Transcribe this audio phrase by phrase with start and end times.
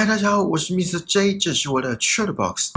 [0.00, 0.98] 嗨，大家好，我是 Mr.
[1.04, 2.70] J，这是我的 c h a t Box。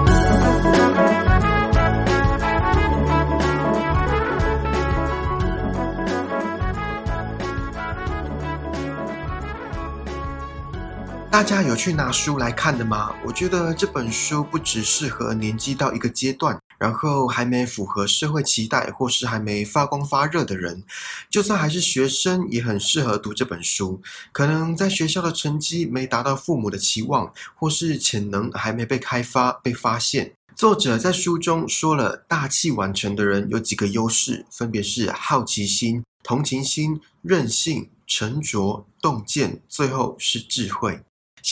[11.31, 13.13] 大家有去拿书来看的吗？
[13.25, 16.59] 我觉得这本书不只适合年纪到一个阶段。
[16.83, 20.83] 然后还没符合社会期待，或是还没发光发热的人，
[21.29, 24.01] 就算还是学生，也很适合读这本书。
[24.33, 30.33] 可能在学校的成绩没达到父母的期望，或是潜能还没被开发、被发现。
[30.57, 40.99] 作者在书中说了，大器晚成的人有几个优势，分别是好奇心、同情心、韧性、沉着、洞见，最后是智慧。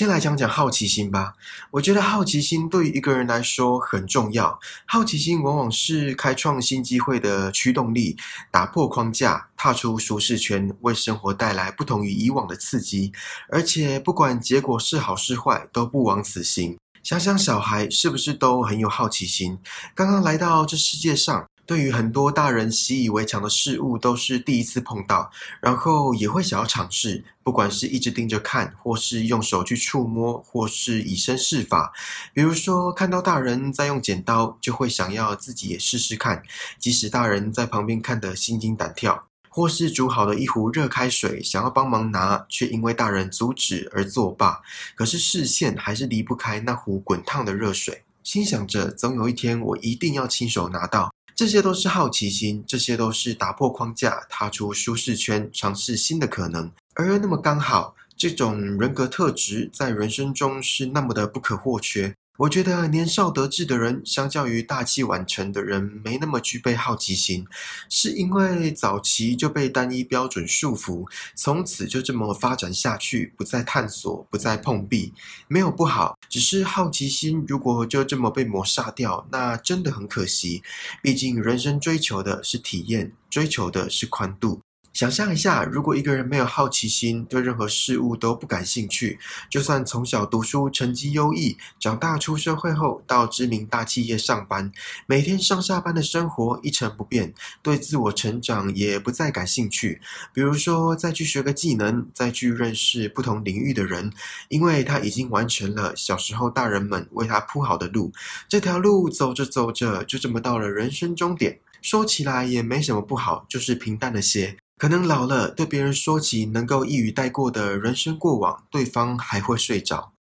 [0.01, 1.35] 先来讲讲好奇心吧。
[1.69, 4.59] 我觉得好奇心对于一个人来说很重要。
[4.87, 8.17] 好奇心往往是开创新机会的驱动力，
[8.49, 13.13] 打破框架，踏出舒适圈，为生活带来不同于以往的刺激。
[13.49, 16.75] 而且不管结果是好是坏，都不枉此行。
[17.03, 19.59] 想想小孩是不是都很有好奇心？
[19.93, 21.45] 刚刚来到这世界上。
[21.71, 27.23] 对于很多大人习以为常的事物，都是第一次碰到，然后也会想要尝试。
[27.43, 31.93] 不管是一直盯着看，或是用手去触摸，或是以身试法。
[32.33, 36.43] 比如说，看到大人在用剪刀，就会想要自己也试试看。
[36.77, 44.59] 即使大人在旁边看得心惊胆跳，或是煮好了一壶热开水，想要帮忙拿，却因为大人阻止而作罢。
[44.93, 51.10] 可是视线还是离不开那壶滚烫的热水，心想着总有一天我一定要亲手拿到。
[51.41, 56.71] 这些都是好奇心，这些都是打破框架、踏出舒适圈、尝试新的可能。
[56.93, 62.15] 而那么刚好，这种人格特质在人生中是那么的不可或缺。
[62.37, 67.45] 我觉得年少得志的人，相较于大器晚成的人，没那么具备好奇心，
[67.87, 75.13] 是因为早期就被单一标准束缚，从此就这么发展下去，不再探索，不再碰壁，
[75.47, 80.63] 没有不好，只是好奇心如果就这么被抹杀掉，那真的很可惜。
[81.03, 84.61] 毕竟人生追求的是体验，追求的是宽度。
[84.93, 89.17] 想象一下，如果一个人没有好奇心，对任何事物都不感兴趣，
[89.49, 94.71] 就算从小读书成绩优异，长大出社会后到知名大企业上班，
[95.05, 100.01] 每天上下班的生活一成不变，对自我成长也不再感兴趣。
[100.33, 104.11] 比如说，再去学个技能，再去认识不同领域的人，
[104.49, 108.11] 因为他已经完成了小时候大人们为他铺好的路，
[108.49, 111.59] 这条路走着走着，就这么到了人生终点。
[111.81, 114.55] 说起来也没什么不好，就是平淡了些。
[114.81, 120.13] 可能老了，对别人说起能够一语带过的人生过往，对方还会睡着。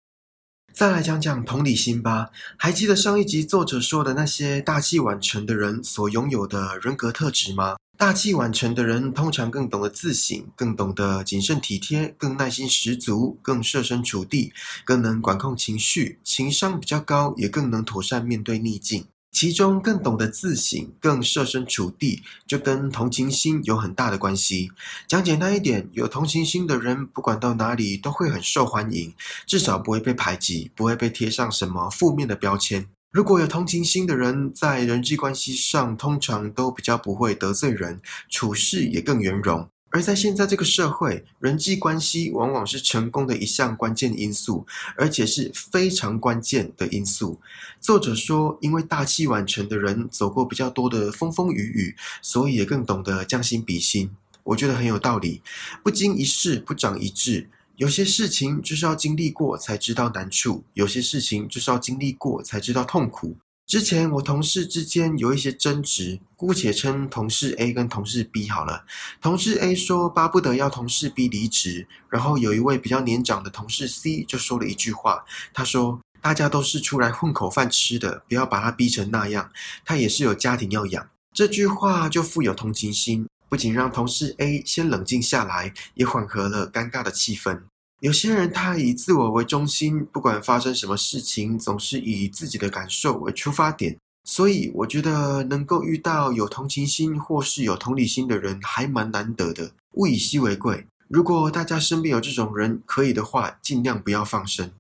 [0.75, 2.29] 再来讲讲同理心吧。
[2.59, 7.79] 还记得上一集作者说的那些大器晚成的人所拥有的人格特质吗？
[7.97, 14.53] 大器晚成的人通常更懂得自省，更懂得谨慎体贴，更耐心十足，更设身处地，
[14.85, 19.07] 更能管控情绪，情商比较高，也更能妥善面对逆境。
[19.33, 24.71] 其中更懂得自省、更设身处地，就跟同情心有很大的关系。
[25.07, 29.15] 讲简单一点，有同情心的人，不管到哪里都会很受欢迎，
[29.47, 32.87] 至少不会被排挤，不会被贴上什么负面的标签。
[33.13, 39.69] 如果有同情心的人，在人际关系上通常都比较不会得罪人，处事也更圆融。
[39.91, 44.65] 而在现在这个社会，人际关系往往是成功的一项关键因素，
[44.97, 47.41] 而且是非常关键的因素。
[47.81, 54.11] 作者说，因为大器晚成的人走过比较多的风风雨雨，所以也更懂得将心比心。
[54.45, 55.43] 我觉得很有道理。
[55.83, 63.37] 不经一事不长一智，有些事情就是要经历过才知道难处，有些事情就是要经历过才知道痛苦。
[63.71, 68.85] 之前我同事之间有一些争执，姑且称同事 A 跟同事 B 好了。
[69.23, 79.49] 同事 A 说巴不得要同事 B 离职，然后有一位比较年长的同事 C 就说了一句话，他说：“大家都是出来混口饭吃的，不要把他逼成那样，
[79.85, 87.61] 他也是有家庭要养。”这句话就富有同情心，不仅让同事 A 先冷静下来，也缓和了尴尬的气氛。
[88.01, 93.97] 有些人他以自我为中心，不管发生什么事情，总是以自己的感受为出发点。
[94.25, 99.73] 所以我觉得能够遇到有同情心或是有同理心的人，还蛮难得的。
[99.95, 104.71] 物以稀为贵，如果大家身边有这种人，可以的话，尽量不要放生。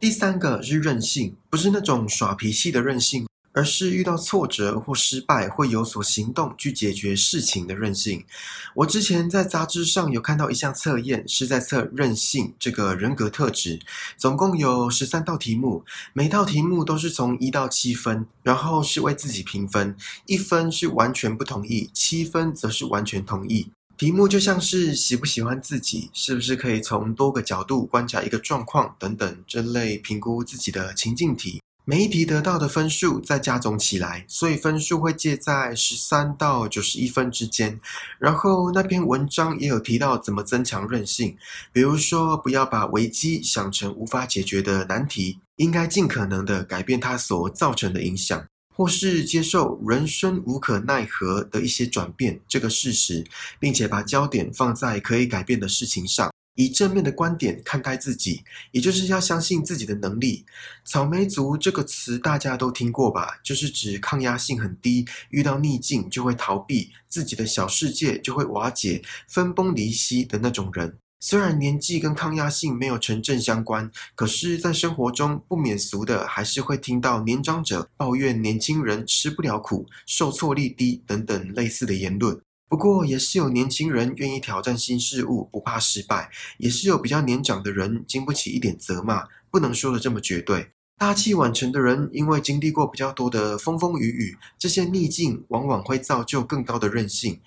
[0.00, 3.27] 第三个是任性，不是那种耍脾气的任性。
[3.58, 8.24] 而是遇到挫折或失败会有所行动去解决事情的韧性。
[8.72, 13.80] 我之前在杂志上有看到一项测验，是在测韧性这个人格特质，
[14.16, 19.96] 总共有十三道题目，每道题目都是从一到七分，然后是为自己评分，
[20.26, 23.72] 一分是完全不同意，七分则是完全同意。
[23.96, 31.60] 题目就像是喜不喜欢自己，是不是可以从多个角度观察一个状况等等这类评估自己的情境题。
[31.90, 37.80] 每一题得到的分数再加总起来，所以分数会介在十三到九十一分之间。
[38.18, 41.34] 然后那篇文章也有提到怎么增强韧性，
[41.72, 48.44] 比如说不要把危机想成无法解决的难题，应该尽可能的改变它所造成的影响。
[48.76, 53.24] 或是接受人生无可奈何的一些转变这个事实，
[53.58, 60.44] 并且把焦点放在可以改变的事情上，以正面的观点看待自己，也就是要相信自己的能力。
[60.84, 63.38] 草莓族这个词大家都听过吧？
[63.44, 70.98] 就是指抗压性很低，遇到逆境就会逃避，自己的小世界就会瓦解、分崩离析的那种人。
[71.20, 82.40] 虽然年纪跟抗压性没有成正相关，可是，在生活中不免俗的，还是会听到年长者抱怨年轻人吃不了苦、受挫力低等等类似的言论。
[82.68, 86.28] 不过，也是有年轻人愿意挑战新事物，不怕失败；
[86.58, 90.68] 也是有比较年长的人经不起一点责骂，不能说的这么绝对。
[90.98, 97.40] 大器晚成的人，因为经历过比较多的风风雨雨，这些逆境往往会造就更高的韧性。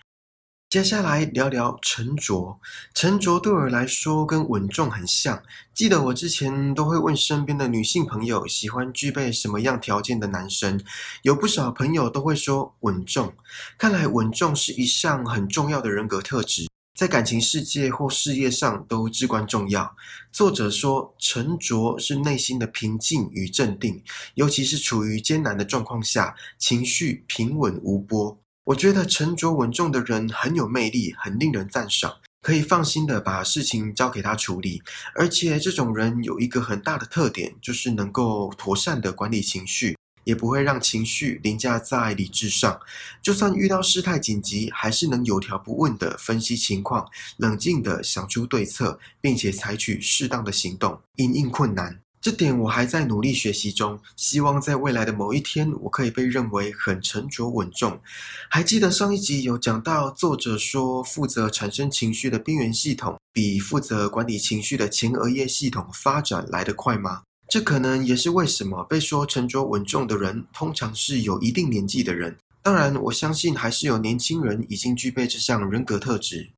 [0.71, 2.57] 接下来聊聊沉着。
[2.94, 5.44] 沉着对我来说跟稳重很像。
[5.73, 10.81] 记得我之前都会问身边的女性朋友，喜欢具备什么样条件的男生，
[11.23, 13.33] 有不少朋友都会说稳重。
[13.77, 19.94] 看来稳重是一项很重要的人格特质，在感情世界或事业上都至关重要。
[20.31, 24.01] 作者说，沉着是内心的平静与镇定，
[24.35, 28.40] 尤其是处于艰难的状况下，情绪平稳无波。
[28.65, 32.13] 我觉得沉着稳重的人很有魅力，很令人赞赏，
[32.43, 34.83] 可以放心的把事情交给他处理。
[35.15, 42.79] 而且这种人有一个很大的特点，就是能够妥善的管理情绪，也不会让情绪凌驾在理智上。
[43.19, 51.99] 就算遇到事态紧急，还是能有条不紊的分析情况，冷静的想出对策，并且采取适当的行动，应应困难。
[52.21, 58.00] 这点我还在努力学习中，希望在未来的某一天，我可以被认为很沉着稳重。
[58.47, 67.23] 还记得上一集有讲到，作者说负责产生情绪的边缘系统，比负责管理情绪的前额叶系统发展来得快吗？
[67.50, 72.38] 这可能也是为什么被说沉着稳重的人，通常是有一定年纪的人。
[72.62, 76.51] 当然，我相信还是有年轻人已经具备这项人格特质。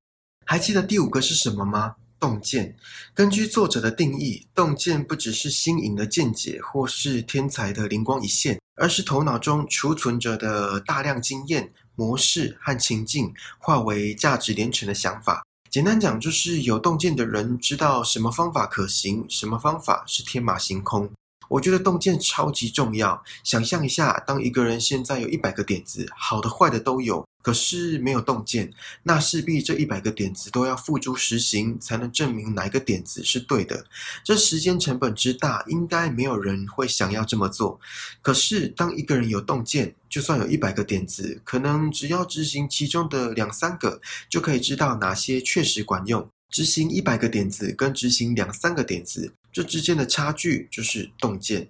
[0.45, 1.95] 还记得第五个是什么吗？
[2.23, 2.73] 洞见，
[3.13, 15.45] 根据作者的定义，洞见不只是新颖的见解，或是天才的灵光一现，而是头脑中储存着的大量经验、模式和情境，化为价值连城的想法。
[15.69, 21.11] 简单讲，就是有洞见的人知道什么方法可行，什么方法是天马行空。
[21.49, 23.21] 我觉得洞见超级重要。
[23.43, 27.25] 想象一下，当一个人现在有一百个点子，好的坏的都有。
[27.43, 28.73] 可是没有洞见，
[29.03, 33.85] 那势必这一百个点子都要付诸实行，才能证明哪一个点子是对的。
[34.23, 37.79] 这时间成本之大，应该没有人会想要这么做。
[38.21, 43.99] 可是当一个人有洞见，就算有一百个点子，可能只要执行其中的两三个，
[44.29, 46.25] 就可以知道哪些确实管用。
[46.49, 51.67] 执行一百个点子跟执行两三个点子，这之间的差距就是洞见。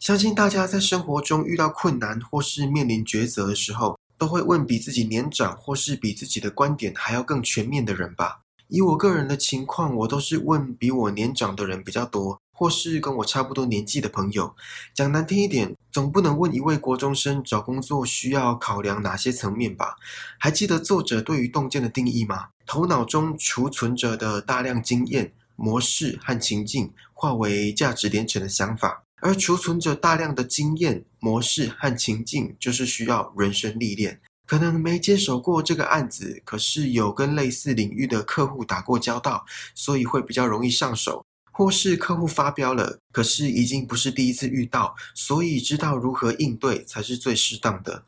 [0.00, 3.98] 相信大家在生活中遇到困难或是面临抉择的时候。
[4.24, 8.40] 都会问比自己年长或是比自己的观点还要更全面的人吧。
[8.68, 14.56] 以我个人的情况，我都是问比我年长的人比较多，或是跟我差不多年纪的朋友。
[14.94, 19.94] 讲难听一点，总不能问一位国中生找工作需要考量哪些层面吧？
[20.38, 22.46] 还记得作者对于洞见的定义吗？
[22.64, 29.03] 头脑中储存着的大量经验、模式和情境，化为价值连城的想法。
[29.24, 34.20] 而储存着大量的经验模式和情境，就是需要人生历练。
[34.46, 41.24] 可能没接手过这个案子，可是有跟类似领域的客户打过交道，所以会比较容易上手。
[41.50, 48.04] 或是客户发飙了，可是已经不是第一次遇到，所以知道如何应对才是最适当的。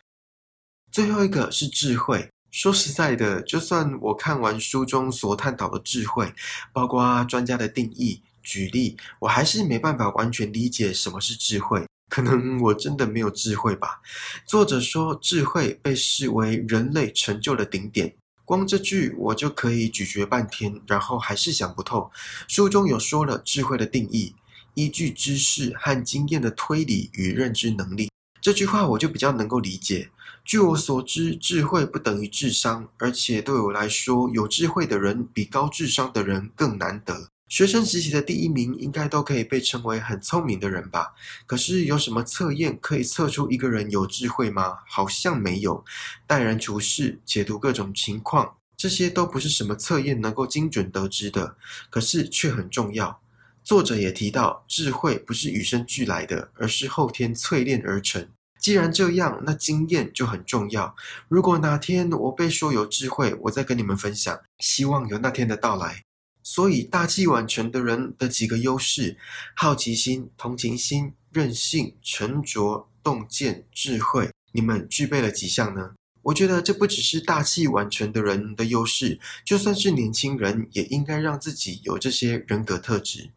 [0.93, 2.29] 最后一个是智慧。
[2.51, 6.35] 说实在的，就算我看完书中所探讨的智慧，
[6.75, 8.21] 包括专家的定义。
[8.47, 14.01] 举例，我还是没办法完全理解什么是智慧，可能我真的没有智慧吧。
[14.47, 22.09] 作者说，智慧被视为人类成就的顶点，光这句我就可以咀嚼半天，然后还是想不透。
[22.47, 24.33] 书中有说了智慧的定义，
[24.75, 28.09] 依据知识和经验的推理与认知能力。
[28.41, 30.09] 这句话我就比较能够理解。
[30.45, 37.29] 据我所知，智慧不等于智商，而且对我来说，有智慧的人比高智商的人更难得。
[37.49, 41.15] 学生时期的第一名应该都可以被称为很聪明的人吧？
[41.47, 44.79] 可是有什么测验可以测出一个人有智慧吗？
[44.89, 45.85] 好像没有。
[46.27, 51.57] 待人处事、解读各种情况、这些都不是什么测验能够精准得知的，
[51.89, 53.21] 可是却很重要。
[53.63, 58.29] 作者也提到，智慧不是与生俱来的，而是后天淬炼而成。
[58.59, 60.97] 既然这样，那经验就很重要。
[61.29, 64.37] 如果哪天我被说有智慧，我再跟你们分享。
[64.59, 66.06] 希望有那天的到来。
[66.49, 69.17] 所以，大器晚成的人的几个优势：
[69.57, 74.31] 好奇心、同情心、韧性、沉着、洞见、智慧。
[74.53, 75.97] 你们具备了几项呢？
[76.23, 83.33] 我觉得这不只是大器晚成的人的优势，就算是年轻人，也应该让自己有这些人格特质。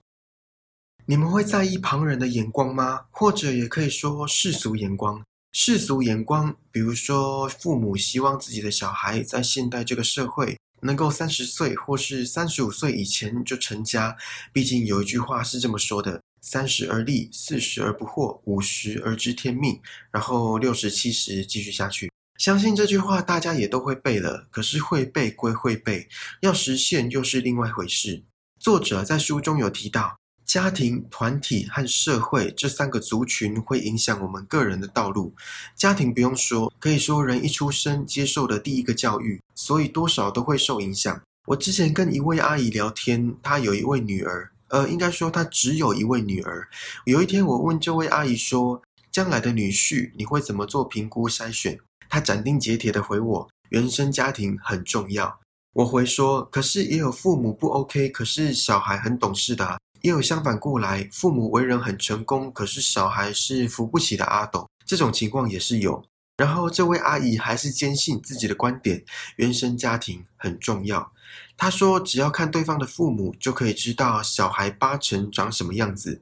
[1.07, 3.07] 你们会在意旁人的眼光吗？
[3.09, 5.19] 或者也可以说世俗眼光。
[5.51, 14.15] 世俗眼光，比如说父母希望自己的小孩在现代这个社会能够三十岁或是三十五岁以前就成家。
[14.53, 19.79] 毕竟有一句话是这么说的：三十而立，四十而不惑，五十而知天命，
[20.11, 22.11] 然后六十七十继续下去。
[22.37, 26.07] 相信这句话大家也都会背了，可是会背归会背，
[26.41, 28.23] 要实现又是另外一回事。
[28.59, 30.17] 作者在书中有提到，
[30.49, 35.31] 家庭、团体和社会这三个族群会影响我们个人的道路。
[35.75, 41.21] 家庭不用说，可以说人一出生接受的第一个教育，所以多少都会受影响。
[41.45, 46.67] 我之前跟一位阿姨聊天，她有一位女儿，呃，应该说她只有一位女儿。
[47.05, 48.81] 有一天我问这位阿姨说
[49.13, 51.77] ：“将来的女婿，你会怎么做评估筛选？”
[52.09, 55.39] 她斩钉截铁的回我：“原生家庭很重要。”
[55.73, 64.67] 我回说：“可是也有父母不 OK，可是小孩很懂事的；也有相反过来，父母为人很成功，可是小孩是扶不起的阿斗。
[64.85, 66.03] 这种情况也是有。”
[66.37, 69.03] 然后这位阿姨还是坚信自己的观点：
[69.35, 71.11] 原生家庭很重要。
[71.57, 76.21] 她说：“只要看对方的父母，就可以知道小孩八成长什么样子。”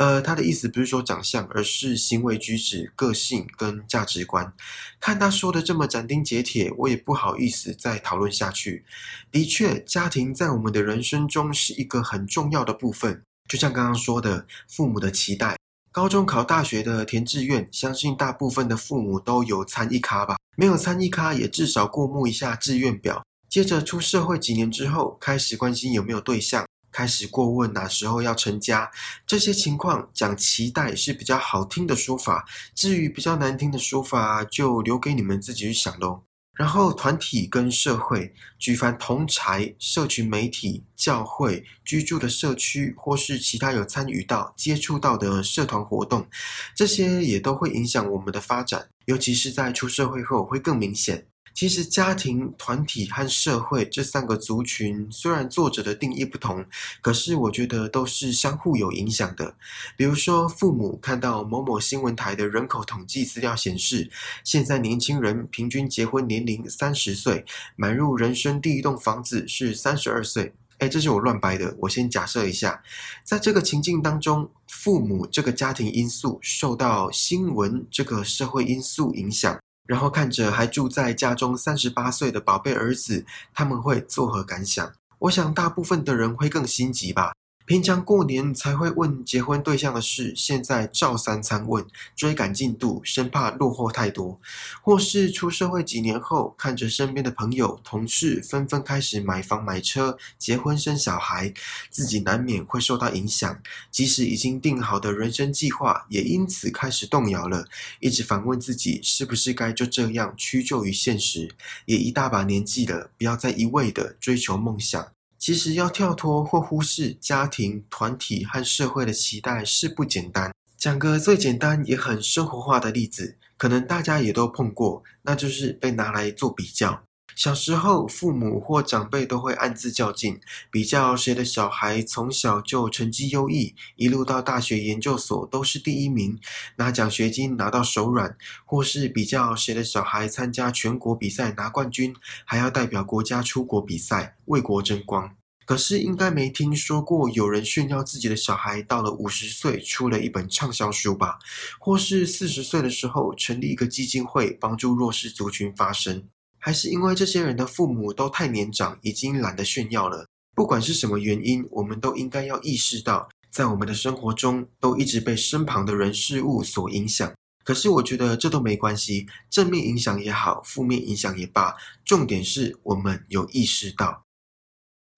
[0.00, 4.50] 呃，他的意思不是说长相，而是行为举止、个性跟价值观。
[4.98, 8.82] 看他说的这么斩钉截铁，我也不好意思再讨论下去。
[9.30, 13.22] 的确，家庭在我们的人生中是一个很重要的部分。
[13.46, 15.54] 就像刚刚说的，父母的期待。
[15.92, 20.38] 高中考大学的填志愿，相信大部分的父母都有参一咖吧？
[20.56, 23.22] 没有参一咖，也至少过目一下志愿表。
[23.50, 26.64] 接着出社会几年之后，开始关心有没有对象。
[26.92, 28.90] 开始过问哪时候要成家，
[29.26, 32.44] 这些情况讲期待是比较好听的说法，
[32.74, 36.22] 至于比较难听的说法，就留给你们自己去想喽。
[36.52, 46.28] 然后团体跟社会，举凡同才、社群媒体、教会、居住的社区，或是其他有参与到、接触到的社团活动，
[46.76, 51.29] 这些也都会影响我们的发展，尤其是在出社会后会更明显。
[51.52, 56.64] 其实，家庭、团体和社会这三个族群，虽然作者的定义不同，
[57.02, 59.54] 可是我觉得都是相互有影响的。
[59.96, 64.10] 比如说，父母看到某某新闻台的人口统计资料显示，
[64.42, 67.44] 现在年轻人平均结婚年龄三十岁，
[67.76, 70.54] 买入人生第一栋房子是三十二岁。
[70.78, 71.76] 哎，这是我乱掰的。
[71.80, 72.82] 我先假设一下，
[73.22, 79.60] 在这个情境当中，父母这个家庭因素受到新闻这个社会因素影响。
[79.90, 84.92] 然后看着还住在家中三十八岁的宝贝儿子，他们会作何感想？
[85.18, 87.32] 我想大部分的人会更心急吧。
[87.70, 91.86] 平常过年才会问结婚对象的事，现在照三餐问，
[92.16, 94.40] 追赶进度，生怕落后太多；
[94.82, 101.54] 或是出社会几年后，看着身边的朋友、同事纷纷开始买房买车、结婚生小孩，
[101.90, 103.56] 自己难免会受到影响。
[103.92, 107.68] 即使已经定好的人生计划，也因此开始动摇了。
[108.00, 111.48] 一直反问自己，是不是该就这样屈就于现实？
[111.84, 115.12] 也一大把年纪了，不要再一味的追求梦想。
[115.40, 120.52] 其实要跳脱或忽视家庭、团体和社会的期待是不简单。
[120.76, 127.02] 讲个最简单也很生活化的例子，可能大家也都碰过，那就是被拿来做比较。
[127.36, 136.38] 小时候，父母或长辈都会暗自较劲，比较谁的小孩从小就成绩优异，一路到大学研究所都是第一名，
[136.76, 138.30] 拿奖学金拿到手软；
[138.64, 145.34] 或是比较谁的小孩参加全国比赛拿冠军，还要代表国家出国比赛，为国争光。
[145.66, 151.38] 可是应该没听说过有人炫耀自己的小孩到了五十岁出了一本畅销书吧？
[151.78, 156.24] 或是四十岁的时候成立一个基金会，帮助弱势族群发声？
[156.60, 160.26] 还是因为这些人的父母都太年长，已经懒得炫耀了。
[160.54, 167.32] 不管是什么原因，我们都应该要意识到，在我们的生活中都一直被身旁的人事物所影响。
[167.64, 171.74] 可是我觉得这都没关系，正面影响也好，负面影响也罢，
[172.04, 174.22] 重点是我们有意识到。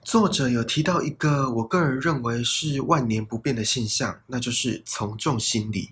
[0.05, 5.91] 作者有提到一个我个人认为是万年不变的现象，那就是从众心理。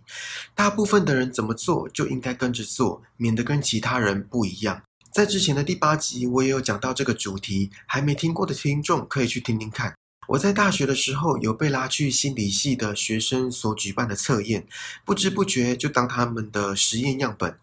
[0.54, 4.83] 大部分的人怎么做就应该跟着做，免得跟其他人不一样。
[5.12, 9.92] 在之前的第八集，我也有讲到这个主题，还没听过的听众可以去听听看。
[10.28, 14.68] 我在大学的时候有被拉去心理系的学生所举办的测验，
[15.04, 17.58] 不知不觉就当他们的实验样本。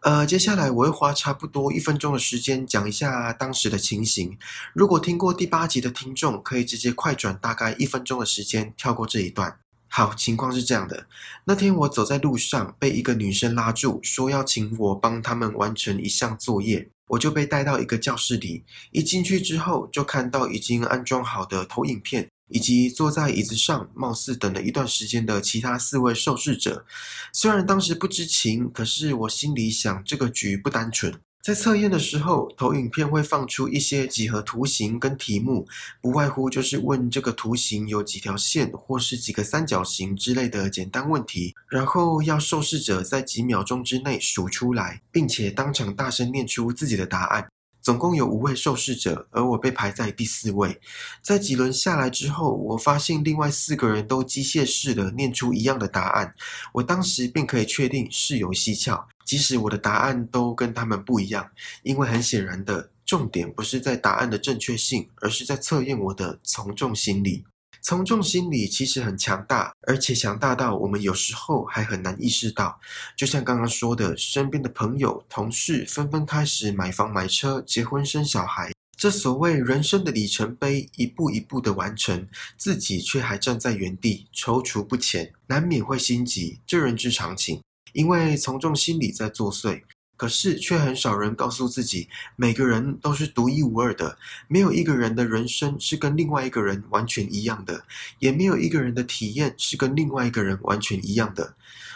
[0.00, 4.38] 呃，接下来我会花差不多一分钟的时间讲一下当时的情形。
[4.72, 9.58] 如果听过第八集的听众，可以直接快转大概一分钟的时间，跳过这一段。
[9.88, 11.06] 好，情况是这样的。
[11.44, 16.90] 那天我走在路上，被一个女生拉住，说要请我帮他们完成一项作业。
[17.08, 26.84] 我就被带到一个教室里，一进去之后，就看到已经安装好的投影片，以及坐在椅子上，貌似等了一段时间的其他四位受试者。
[27.32, 31.14] 虽然当时不知情，可是我心里想，这个局不单纯。
[31.46, 35.64] 在测验的时候，投影片会放出一些几何图形跟题目，
[36.00, 47.46] 不外乎就是问这个图形有几条线，或是几个三角形之类的简单问题，然后要受试者在几秒钟之内数出来，并且当场大声念出自己的答案。
[47.86, 50.80] 总共有五位受试者，而我被排在第四位。
[51.22, 56.34] 在几轮下来之后，我发现另外四个人都机械式的念出一样的答案，
[56.72, 59.06] 我当时便可以确定是有蹊跷。
[59.24, 61.48] 即使我的答案都跟他们不一样，
[61.84, 67.44] 因为很显然的，重点不是在答案的正确性，而是在测验我的从众心理。
[67.86, 72.80] 从众心理其实很强大，而且强大到我们有时候还很难意识到。
[73.16, 82.26] 就像刚刚说的，身边的朋友、同事纷纷开始买房、买车、结婚、生小孩，这所谓人生的里程碑，一步一步的完成，
[82.56, 87.60] 自己却还站在原地踌躇不前，难免会心急，这人之常情。
[87.92, 89.80] 因为从众心理在作祟。
[90.16, 94.16] 可是，却很少人告诉自己，每个人都是独一无二的，
[94.48, 97.84] 没有一个人的人生是跟另外一个人完全一样的，
[98.18, 101.54] 也没有一个人的体验是跟另外一个人完全一样的。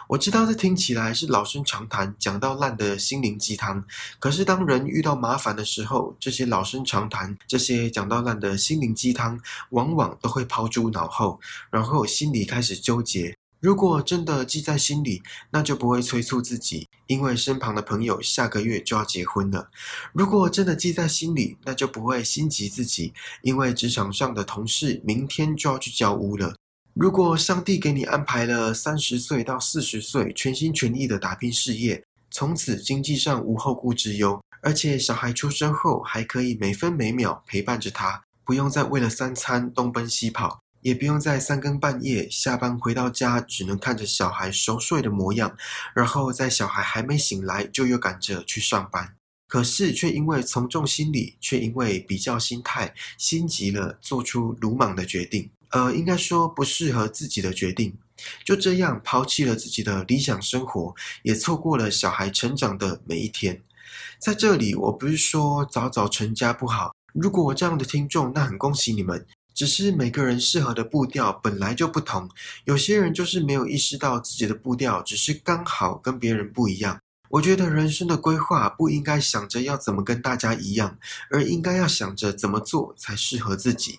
[0.09, 3.85] 我知道这听起来是老生常谈、讲到烂的心灵鸡汤，
[4.19, 13.40] 可是当人遇到麻烦的时候，这些老生常谈、这些讲到烂的心灵鸡汤，往往都会抛诸脑后，然后心里开始纠结。
[13.61, 19.69] 如果真的记在心里，那就不会催促自己，因为身旁的朋友下个月就要结婚了。
[20.15, 26.55] 如果真的记在心里，那就不会心急自己，因为职场上的同事明天就要去交屋了。
[26.95, 40.61] 如果上帝给你安排了三十岁到四十岁全心全意的打拼事业，从此经济上无后顾之忧，而且小孩出生后还可以每分每秒陪伴着他，不用再为了三餐东奔西跑。
[40.83, 45.57] 也不用在三更半夜下班回到家，只能看着小孩熟睡的模样，
[45.95, 49.15] 然后在小孩还没醒来就又赶着去上班。
[49.47, 55.51] 可是却因为从众心理，却因为比较心态，心急了，做出鲁莽的决定。
[55.71, 57.97] 呃，应该说不适合自己的决定，
[58.45, 63.61] 就这样抛弃了自己的理想生活，也错过了小孩成长的每一天。
[64.21, 66.95] 在这里，我不是说早早成家不好。
[67.13, 69.27] 如果我这样的听众，那很恭喜你们。
[69.61, 72.27] 只是每个人适合的步调本来就不同，
[72.65, 76.99] 有些人就是没有意识到自己的步调只是刚好跟别人不一样。
[77.29, 80.97] 我觉得人生的规划不应该想着要怎么跟大家一样，
[81.31, 83.99] 而应该要想着怎么做才适合自己。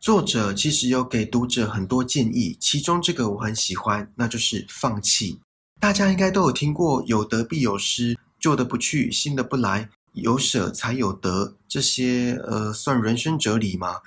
[0.00, 5.38] 作者其实有给读者很多建议，其中这个我很喜欢，那就是放弃。
[5.78, 9.90] 大家应该都有听过“有得必有失，旧的不去，新的不来”。
[10.16, 13.98] 有舍才有得，这些呃算人生哲理吗？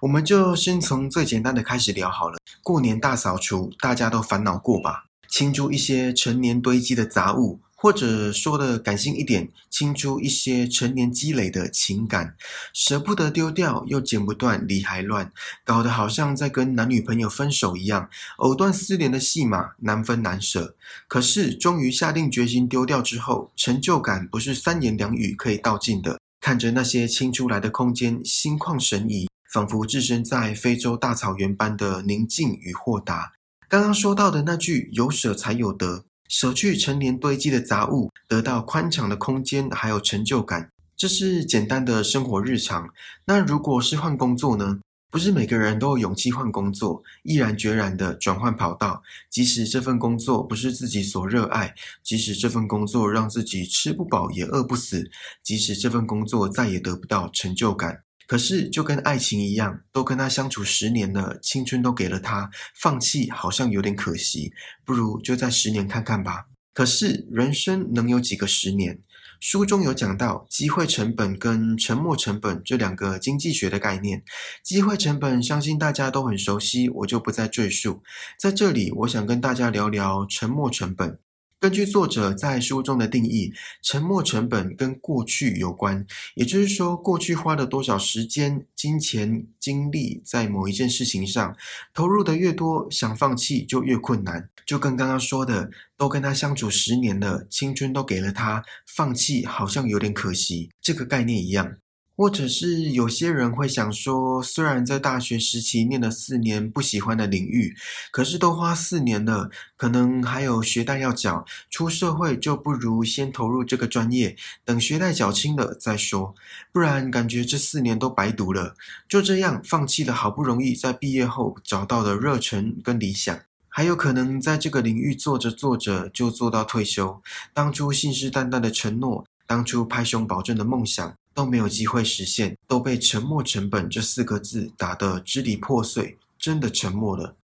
[0.00, 2.38] 我们就先从最简单的开始聊好了。
[2.62, 5.04] 过年大扫除，大家都烦恼过吧？
[5.28, 7.60] 清除一些陈年堆积的杂物。
[7.76, 12.34] 或者说的感性一点，清出一些成年积累的情感，
[12.72, 15.30] 舍不得丢掉，又剪不断，理还乱，
[15.62, 18.08] 搞得好像在跟男女朋友分手一样，
[18.38, 20.74] 藕断丝连的戏码，难分难舍。
[21.06, 26.18] 可是终于下定决心丢掉之后，成就感不是三言两语可以道尽的。
[26.40, 33.32] 看着那些清出来的空间，心旷神怡，仿佛置身在非洲大草原般的宁静与豁达。
[33.68, 36.04] 刚刚说到的那句“有舍才有得”。
[36.28, 42.88] 舍去成年堆积的杂物，得到宽敞的空间，还有成就感，这是简单的生活日常。
[43.26, 44.78] 那如果是换工作呢？
[45.08, 55.08] 不是每个人都有勇气换工作，毅然决然的转换跑道，即使这份工作不是自己所热爱，即使这份工作让自己吃不饱也饿不死，
[55.42, 58.02] 即使这份工作再也得不到成就感。
[58.26, 64.52] 可是，就跟爱情一样，都跟他相处十年了，青春都给了他，放弃好像有点可惜，
[64.84, 66.46] 不如就在十年看看吧。
[66.74, 69.00] 可是，人生能有几个十年？
[69.38, 74.22] 书中有讲到机会成本跟沉没成本这两个经济学的概念。
[74.64, 78.02] 机会成本，相信大家都很熟悉，我就不再赘述。
[78.38, 81.18] 在这里，我想跟大家聊聊沉没成本。
[81.66, 83.52] 根据作者在书中的定义，
[83.82, 91.56] 沉没成本跟过去有关，也就是说，过去花了多少时间、金钱、精力在某一件事情上，
[91.92, 94.48] 投入的越多，想放弃就越困难。
[94.64, 101.78] 就跟刚刚说的，都跟他相处十年了，青春都给了他，放弃好像有点可惜，这个概念一样。
[102.16, 107.76] 或者是有些人会想说，虽然在大学时期念了四年不喜欢的领域，
[108.10, 116.34] 可是都花四年了，可能还有学贷要缴，出社会就不如先投入这个专业，等学贷缴清了再说，
[116.72, 118.74] 不然感觉这四年都白读了。
[119.06, 131.14] 就这样放弃了好不容易在毕业后找到的热忱跟理想，还有可能在这个领域做着做着就做到退休，当初信誓旦旦的承诺，当初拍胸保证的梦想。
[131.36, 137.36] 都没有机会实现，都被“沉没成本”这四个字打得支离破碎，真的沉默了。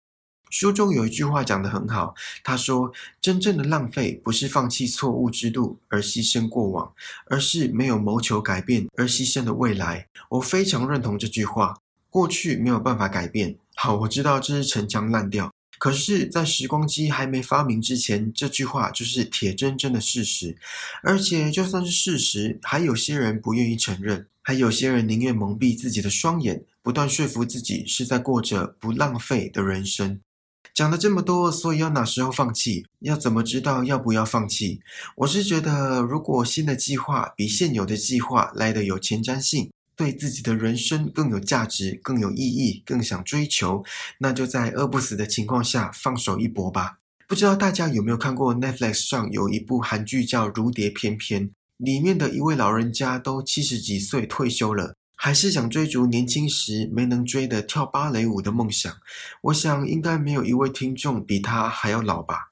[0.48, 6.90] 书中有一句话讲得很好，他说：“真正的浪费不是放弃错误之路而牺牲过往，
[7.26, 11.76] 而是没有谋求改变而牺牲的未来。”我非常认同这句话。
[12.08, 15.52] 过去没有办法改变，好，我知道这是陈腔滥调。
[15.82, 20.56] 可是，在时光机还没发明之前，这句话就是铁铮铮的事实。
[21.02, 30.20] 而且，就算是事实，还有些人不愿意承认，还有些人宁愿蒙蔽自己的双眼，不断说服自己是在过着不浪费的人生。
[30.72, 32.86] 讲了这么多，所以要哪时候放弃？
[33.00, 34.80] 要怎么知道要不要放弃？
[35.16, 39.68] 我是觉得，如果新的计划比现有的计划来的有前瞻性。
[40.02, 43.84] 对自己的人生更有价值、更有意义、更想追求，
[44.18, 46.96] 那就在饿不死的情况下放手一搏吧。
[47.28, 58.92] 不知道大家有没有看过 Netflix 上有一部韩剧叫《如蝶翩翩》，里面的一位老人家都七十几岁退休了，还是想追逐年轻时没能追的跳芭蕾舞的梦想。
[59.42, 62.51] 我想应该没有一位听众比他还要老吧。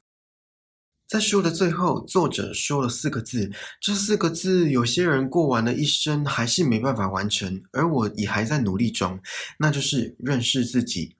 [1.11, 9.19] 在书的最后，作者说了四个字，这四个字有些人过完了一生还是没办法完成，而我也还在努力中，
[9.59, 11.17] 那就是认识自己。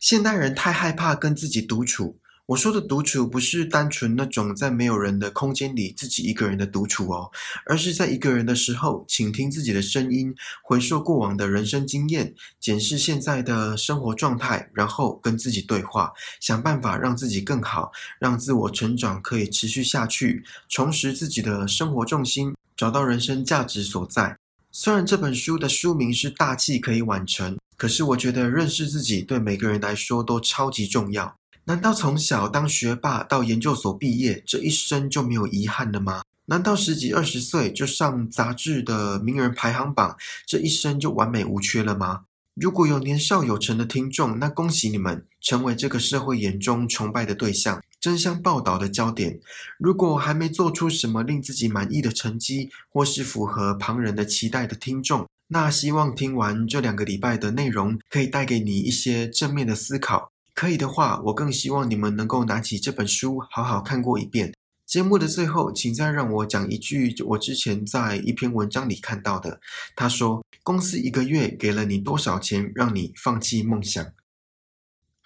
[0.00, 2.18] 现代人太害怕跟自己独处。
[2.46, 7.30] 我说的独处不是单纯那种在没有人的空间里自己一个人的独处哦，
[7.64, 24.36] 而是在一个人的时候，倾听自己的声音，回溯过往的人生经验，检视现在的生活状态，然后跟自己对话，想办法让自己更好，让自我成长可以持续下去，重拾自己的生活重心，找到人生价值所在。
[24.70, 31.34] 虽然这本书的书名是大器可以晚成，可是我觉得认识自己对每个人来说都超级重要。
[31.66, 36.22] 难道从小当学霸到研究所毕业，这一生就没有遗憾了吗？
[36.46, 40.14] 难道十几二十岁就上杂志的名人排行榜，
[40.46, 42.24] 这一生就完美无缺了吗？
[42.54, 49.40] 如果有年少有成的听众，那恭喜你们，成为这个社会眼中崇拜的对象，争相报道的焦点。
[49.78, 60.30] 如果还没做出什么令自己满意的成绩，或是符合旁人的期待的听众，那希望听完这两个礼拜的内容，可以带给你一些正面的思考。
[60.54, 64.54] 可以的话，我更希望你们能够拿起这本书，好好看过一遍。
[64.86, 69.60] 节目的最后，请再让我讲一句我之前在一篇文章里看到的。
[69.96, 74.06] 他说：“公司一个月给了你多少钱，让你放弃梦想？”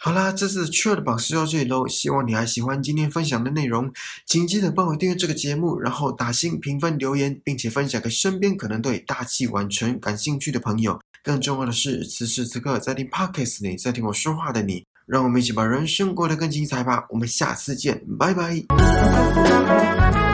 [0.01, 1.89] 好啦，这次 Chill 的宝石到这里喽。
[1.89, 3.93] 希望你还喜欢今天分享的内容，
[4.25, 11.01] 请记得帮我订阅这个节目，然后打新评分、留言，并且分享给身边可能对大器晚成感兴趣的朋友。
[11.25, 14.87] 更重要的是，此时此刻在听 Podcast 你，在听我说话的你。
[15.09, 17.07] 让我们一起把人生过得更精彩吧！
[17.09, 20.28] 我们下次见，拜拜。